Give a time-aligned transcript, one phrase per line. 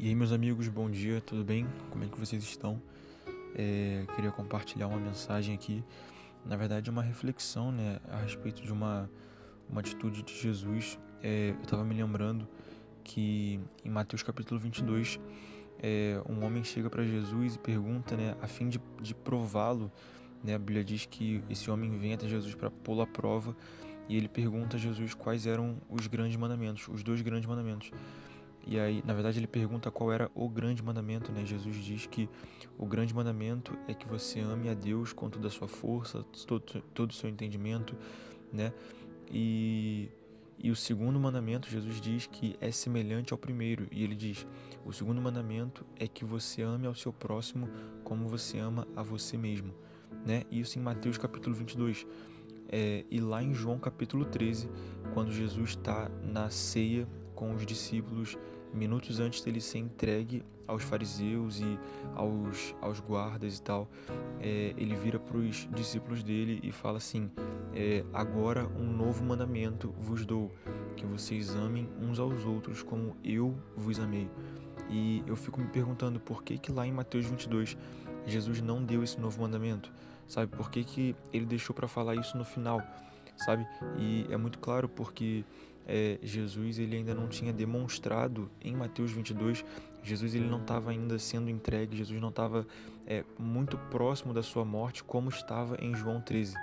[0.00, 1.66] E aí, meus amigos, bom dia, tudo bem?
[1.90, 2.80] Como é que vocês estão?
[3.56, 5.82] É, queria compartilhar uma mensagem aqui,
[6.46, 9.10] na verdade, uma reflexão né, a respeito de uma,
[9.68, 10.96] uma atitude de Jesus.
[11.20, 12.46] É, eu estava me lembrando
[13.02, 15.18] que em Mateus capítulo 22,
[15.82, 19.90] é, um homem chega para Jesus e pergunta, né, a fim de, de prová-lo,
[20.44, 23.56] né, a Bíblia diz que esse homem vem até Jesus para pô-lo à prova
[24.08, 27.90] e ele pergunta a Jesus quais eram os grandes mandamentos, os dois grandes mandamentos.
[28.68, 31.42] E aí, na verdade, ele pergunta qual era o grande mandamento, né?
[31.42, 32.28] Jesus diz que
[32.76, 36.22] o grande mandamento é que você ame a Deus com toda a sua força,
[36.92, 37.96] todo, o seu entendimento,
[38.52, 38.74] né?
[39.30, 40.10] E,
[40.58, 43.88] e o segundo mandamento, Jesus diz que é semelhante ao primeiro.
[43.90, 44.46] E ele diz:
[44.84, 47.70] o segundo mandamento é que você ame ao seu próximo
[48.04, 49.72] como você ama a você mesmo,
[50.26, 50.42] né?
[50.50, 52.06] Isso em Mateus capítulo 22.
[52.70, 54.68] É, e lá em João capítulo 13,
[55.14, 58.36] quando Jesus está na ceia com os discípulos
[58.72, 61.78] minutos antes dele ser entregue aos fariseus e
[62.14, 63.88] aos, aos guardas e tal,
[64.38, 67.30] é, ele vira para os discípulos dele e fala assim:
[67.74, 70.52] é, Agora um novo mandamento vos dou,
[70.94, 74.28] que vocês amem uns aos outros como eu vos amei.
[74.90, 77.76] E eu fico me perguntando por que, que lá em Mateus 22
[78.26, 79.92] Jesus não deu esse novo mandamento,
[80.26, 80.54] sabe?
[80.54, 82.82] Por que, que ele deixou para falar isso no final,
[83.36, 83.66] sabe?
[83.98, 85.44] E é muito claro porque
[85.88, 89.64] é, Jesus ele ainda não tinha demonstrado em Mateus 22,
[90.02, 92.66] Jesus ele não estava ainda sendo entregue, Jesus não estava
[93.06, 96.54] é, muito próximo da sua morte como estava em João 13.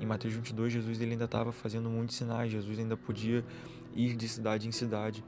[0.00, 3.44] Em Mateus 22, Jesus ele ainda estava fazendo muitos sinais, Jesus ainda podia
[3.94, 5.22] ir de cidade em cidade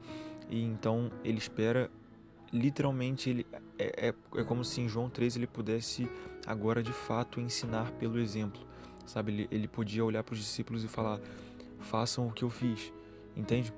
[0.49, 1.89] e então ele espera
[2.51, 3.45] literalmente ele
[3.77, 6.09] é, é, é como se em João 13 ele pudesse
[6.47, 8.61] agora de fato ensinar pelo exemplo,
[9.05, 9.31] sabe?
[9.31, 11.19] Ele, ele podia olhar para os discípulos e falar:
[11.79, 12.93] façam o que eu fiz
[13.35, 13.73] entende?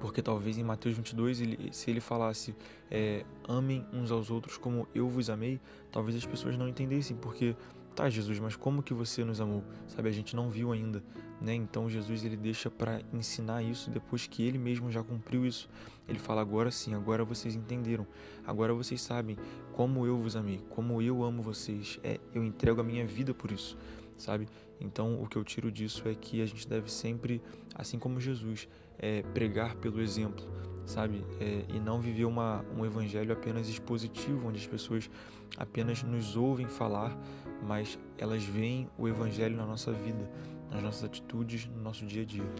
[0.00, 2.54] Porque talvez em Mateus 22, ele, se ele falasse
[2.90, 5.58] é, amem uns aos outros como eu vos amei,
[5.90, 7.56] talvez as pessoas não entendessem, porque
[7.94, 9.64] tá Jesus, mas como que você nos amou?
[9.86, 11.02] Sabe, a gente não viu ainda,
[11.40, 11.54] né?
[11.54, 15.70] Então Jesus ele deixa para ensinar isso depois que ele mesmo já cumpriu isso.
[16.06, 18.06] Ele fala agora sim, agora vocês entenderam.
[18.46, 19.38] Agora vocês sabem
[19.72, 21.98] como eu vos amei, como eu amo vocês.
[22.02, 23.78] É, eu entrego a minha vida por isso
[24.16, 24.48] sabe?
[24.80, 27.42] Então, o que eu tiro disso é que a gente deve sempre,
[27.74, 30.44] assim como Jesus, é, pregar pelo exemplo,
[30.86, 31.24] sabe?
[31.40, 35.10] É, e não viver uma, um evangelho apenas expositivo, onde as pessoas
[35.56, 37.16] apenas nos ouvem falar,
[37.62, 40.30] mas elas veem o evangelho na nossa vida,
[40.70, 42.50] nas nossas atitudes, no nosso dia a dia.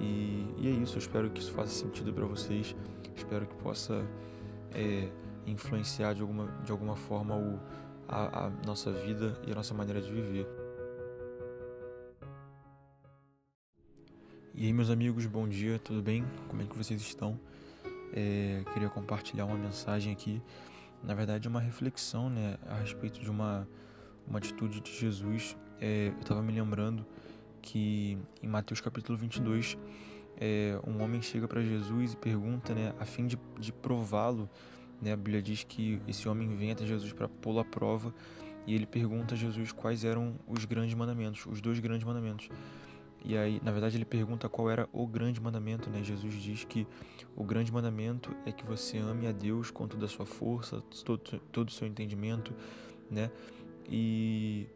[0.00, 2.74] E, e é isso, eu espero que isso faça sentido para vocês,
[3.14, 4.04] espero que possa
[4.74, 5.08] é,
[5.46, 7.58] influenciar de alguma, de alguma forma o,
[8.08, 10.61] a, a nossa vida e a nossa maneira de viver.
[14.62, 16.24] E aí, meus amigos, bom dia, tudo bem?
[16.46, 17.36] Como é que vocês estão?
[18.12, 20.40] É, queria compartilhar uma mensagem aqui,
[21.02, 23.66] na verdade, uma reflexão né, a respeito de uma,
[24.24, 25.56] uma atitude de Jesus.
[25.80, 27.04] É, eu estava me lembrando
[27.60, 29.76] que em Mateus capítulo 22,
[30.36, 34.48] é, um homem chega para Jesus e pergunta, né, a fim de, de prová-lo,
[35.00, 38.14] né, a Bíblia diz que esse homem vem até Jesus para pô-lo à prova
[38.64, 42.48] e ele pergunta a Jesus quais eram os grandes mandamentos, os dois grandes mandamentos.
[43.24, 46.02] E aí, na verdade, ele pergunta qual era o grande mandamento, né?
[46.02, 46.86] Jesus diz que
[47.36, 51.40] o grande mandamento é que você ame a Deus com toda a sua força, todo,
[51.52, 52.52] todo o seu entendimento,
[53.10, 53.30] né?
[53.88, 54.66] E,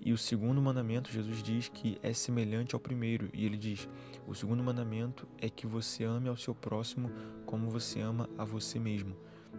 [0.00, 3.28] e o segundo mandamento, Jesus diz que é semelhante ao primeiro.
[3.32, 3.88] E ele diz:
[4.26, 7.10] o segundo mandamento é que você ame ao seu próximo
[7.44, 9.16] como você ama a você mesmo,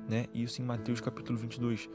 [0.07, 0.28] né?
[0.34, 1.90] Isso em Mateus capítulo 22.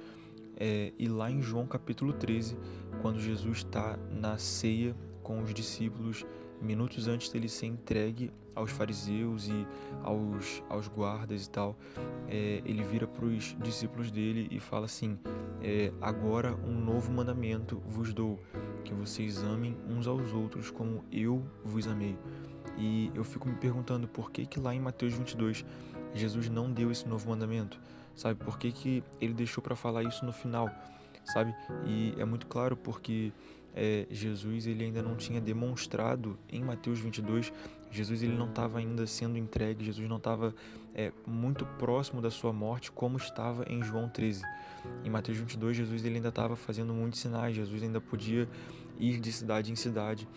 [0.55, 2.59] É, e lá em João capítulo 13,
[3.01, 6.25] quando Jesus está na ceia com os discípulos
[6.61, 9.67] minutos antes dele ser entregue aos fariseus e
[10.03, 11.77] aos, aos guardas e tal,
[12.29, 15.19] é, ele vira para os discípulos dele e fala assim:
[15.61, 18.39] é, Agora um novo mandamento vos dou,
[18.85, 22.17] que vocês amem uns aos outros como eu vos amei.
[22.79, 25.65] E eu fico me perguntando por que que lá em Mateus 22
[26.15, 27.81] Jesus não deu esse novo mandamento,
[28.15, 28.43] sabe?
[28.43, 30.71] Por que, que ele deixou para falar isso no final,
[31.25, 31.55] sabe?
[31.87, 33.33] E é muito claro porque
[33.75, 37.53] é, Jesus ele ainda não tinha demonstrado em Mateus 22,
[37.91, 40.55] Jesus ele não estava ainda sendo entregue, Jesus não estava
[40.95, 44.43] é, muito próximo da sua morte como estava em João 13.
[45.05, 48.49] Em Mateus 22, Jesus ele ainda estava fazendo muitos sinais, Jesus ainda podia
[48.99, 50.29] ir de cidade em cidade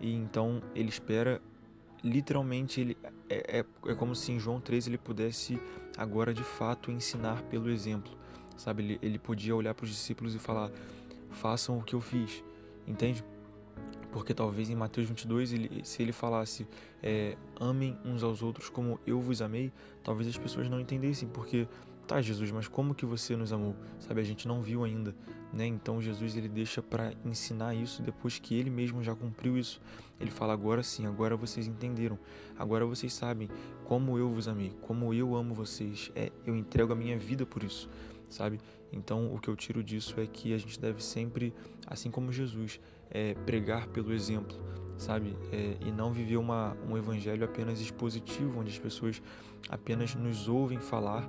[0.00, 1.40] e então ele espera
[2.02, 2.98] literalmente ele
[3.28, 5.58] é, é, é como se em João 13 ele pudesse
[5.96, 8.12] agora de fato ensinar pelo exemplo,
[8.56, 8.82] sabe?
[8.82, 10.70] Ele, ele podia olhar para os discípulos e falar:
[11.30, 12.42] façam o que eu fiz
[12.86, 13.24] entende?
[14.10, 16.66] Porque talvez em Mateus 22, ele, se ele falasse
[17.02, 19.72] é, amem uns aos outros como eu vos amei,
[20.04, 21.66] talvez as pessoas não entendessem, porque
[22.06, 23.74] tá Jesus, mas como que você nos amou?
[23.98, 25.14] Sabe, a gente não viu ainda,
[25.52, 25.66] né?
[25.66, 29.80] Então Jesus ele deixa para ensinar isso depois que ele mesmo já cumpriu isso.
[30.20, 32.18] Ele fala agora sim, agora vocês entenderam.
[32.58, 33.48] Agora vocês sabem
[33.84, 36.12] como eu vos amei, como eu amo vocês.
[36.14, 37.88] É, eu entrego a minha vida por isso,
[38.32, 38.58] sabe?
[38.92, 41.54] Então o que eu tiro disso é que a gente deve sempre,
[41.86, 42.80] assim como Jesus,
[43.10, 44.56] é, pregar pelo exemplo,
[44.96, 45.36] sabe?
[45.52, 49.22] É, e não viver uma, um evangelho apenas expositivo, onde as pessoas
[49.68, 51.28] apenas nos ouvem falar,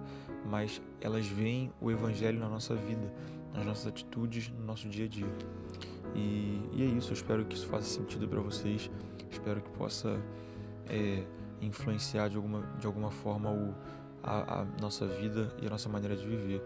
[0.49, 3.13] mas elas veem o evangelho na nossa vida,
[3.53, 5.33] nas nossas atitudes, no nosso dia a dia.
[6.15, 8.89] E, e é isso, eu espero que isso faça sentido para vocês,
[9.29, 10.19] espero que possa
[10.87, 11.25] é,
[11.61, 13.73] influenciar de alguma, de alguma forma o,
[14.21, 16.61] a, a nossa vida e a nossa maneira de viver.